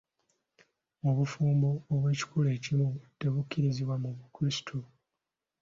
Obufubo 1.09 1.69
obw'ekikula 1.93 2.49
ekimu 2.57 2.87
tebukkirizibwa 3.19 3.95
mu 4.03 4.09
bukrisitu. 4.17 4.79